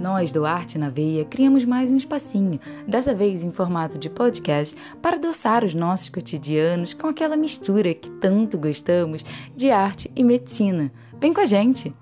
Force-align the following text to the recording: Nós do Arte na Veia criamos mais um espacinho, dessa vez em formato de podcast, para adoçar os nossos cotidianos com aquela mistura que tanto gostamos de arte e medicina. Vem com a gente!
Nós 0.00 0.32
do 0.32 0.46
Arte 0.46 0.78
na 0.78 0.88
Veia 0.88 1.26
criamos 1.26 1.62
mais 1.66 1.90
um 1.90 1.96
espacinho, 1.98 2.58
dessa 2.88 3.14
vez 3.14 3.44
em 3.44 3.50
formato 3.50 3.98
de 3.98 4.08
podcast, 4.08 4.74
para 5.02 5.16
adoçar 5.16 5.62
os 5.62 5.74
nossos 5.74 6.08
cotidianos 6.08 6.94
com 6.94 7.06
aquela 7.06 7.36
mistura 7.36 7.92
que 7.92 8.08
tanto 8.12 8.56
gostamos 8.56 9.22
de 9.54 9.70
arte 9.70 10.10
e 10.16 10.24
medicina. 10.24 10.90
Vem 11.20 11.34
com 11.34 11.42
a 11.42 11.44
gente! 11.44 11.94